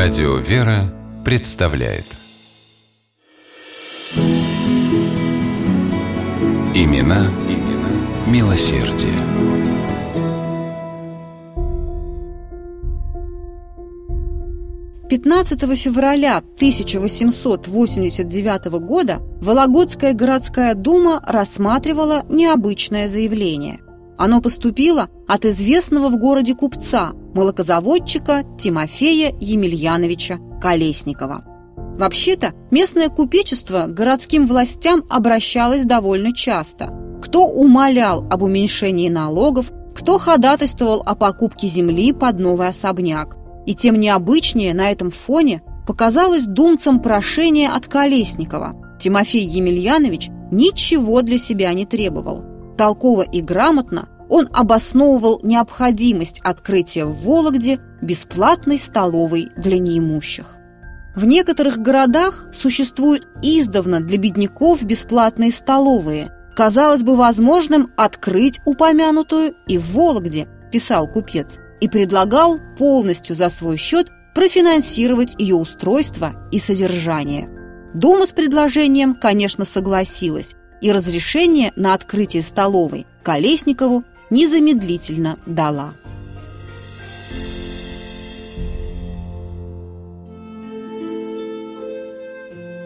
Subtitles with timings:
[0.00, 2.04] Радио «Вера» представляет
[6.72, 7.90] Имена, имена
[8.28, 9.12] милосердие.
[15.10, 23.80] Пятнадцатого февраля 1889 года Вологодская городская дума рассматривала необычное заявление.
[24.18, 31.44] Оно поступило от известного в городе купца, молокозаводчика Тимофея Емельяновича Колесникова.
[31.96, 36.92] Вообще-то, местное купечество к городским властям обращалось довольно часто.
[37.22, 43.36] Кто умолял об уменьшении налогов, кто ходатайствовал о покупке земли под новый особняк.
[43.66, 48.74] И тем необычнее на этом фоне показалось думцам прошение от Колесникова.
[49.00, 52.47] Тимофей Емельянович ничего для себя не требовал.
[52.78, 60.56] Толково и грамотно он обосновывал необходимость открытия в Вологде бесплатной столовой для неимущих.
[61.16, 66.30] В некоторых городах существуют издавна для бедняков бесплатные столовые.
[66.54, 73.76] Казалось бы возможным открыть упомянутую и в Вологде, писал купец, и предлагал полностью за свой
[73.76, 77.48] счет профинансировать ее устройство и содержание.
[77.94, 85.94] Дума с предложением, конечно, согласилась, и разрешение на открытие столовой Колесникову незамедлительно дала.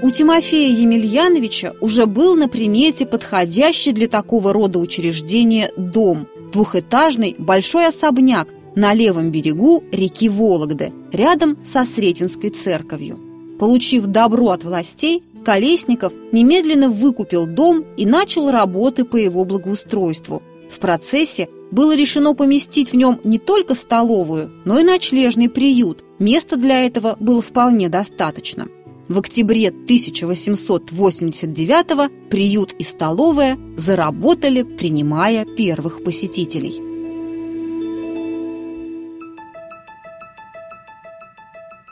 [0.00, 7.88] У Тимофея Емельяновича уже был на примете подходящий для такого рода учреждения дом, двухэтажный большой
[7.88, 13.18] особняк на левом берегу реки Вологды, рядом со Сретенской церковью.
[13.58, 20.78] Получив добро от властей, Колесников немедленно выкупил дом и начал работы по его благоустройству, в
[20.78, 26.04] процессе было решено поместить в нем не только столовую, но и ночлежный приют.
[26.18, 28.68] Места для этого было вполне достаточно.
[29.08, 36.87] В октябре 1889 приют и столовая заработали, принимая первых посетителей.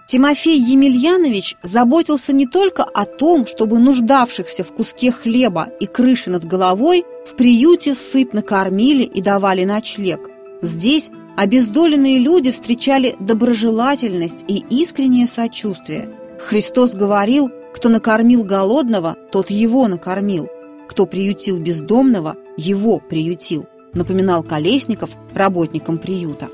[0.06, 6.44] Тимофей Емельянович заботился не только о том, чтобы нуждавшихся в куске хлеба и крыши над
[6.44, 10.30] головой в приюте сытно кормили и давали ночлег.
[10.62, 16.08] Здесь обездоленные люди встречали доброжелательность и искреннее сочувствие.
[16.40, 20.48] Христос говорил, кто накормил голодного, тот его накормил,
[20.88, 26.48] кто приютил бездомного, его приютил, напоминал Колесников работникам приюта.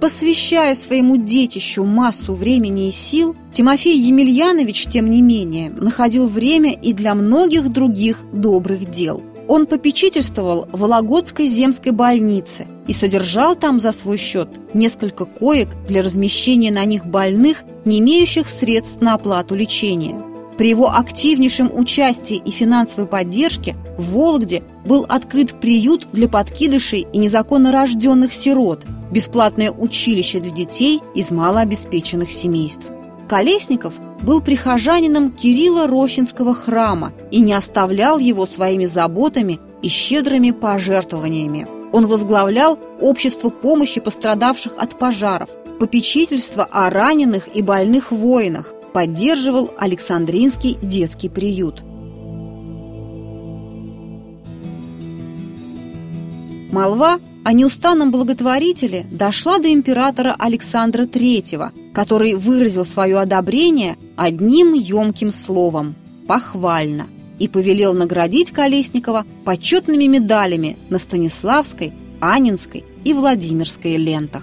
[0.00, 6.92] Посвящая своему детищу массу времени и сил, Тимофей Емельянович, тем не менее, находил время и
[6.92, 9.22] для многих других добрых дел.
[9.48, 16.02] Он попечительствовал в Вологодской земской больнице и содержал там за свой счет несколько коек для
[16.02, 20.20] размещения на них больных, не имеющих средств на оплату лечения.
[20.58, 27.18] При его активнейшем участии и финансовой поддержке в Вологде был открыт приют для подкидышей и
[27.18, 32.86] незаконно рожденных сирот– бесплатное училище для детей из малообеспеченных семейств.
[33.28, 41.66] Колесников был прихожанином Кирилла Рощинского храма и не оставлял его своими заботами и щедрыми пожертвованиями.
[41.92, 50.78] Он возглавлял общество помощи пострадавших от пожаров, попечительство о раненых и больных воинах, поддерживал Александринский
[50.80, 51.82] детский приют.
[56.72, 65.30] Молва о неустанном благотворителе дошла до императора Александра III, который выразил свое одобрение одним емким
[65.30, 65.94] словом–
[66.26, 67.06] похвально,
[67.38, 74.42] и повелел наградить Колесникова почетными медалями на Станиславской, Анинской и Владимирской лентах.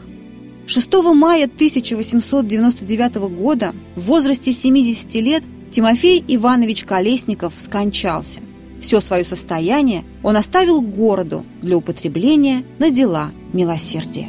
[0.66, 8.40] 6 мая 1899 года в возрасте 70 лет Тимофей Иванович Колесников скончался–
[8.83, 14.27] все свое состояние он оставил городу для употребления на дела милосердия.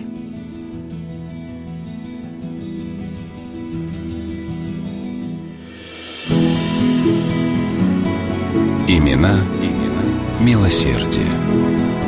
[8.86, 10.04] Имена, имена
[10.40, 12.03] милосердия.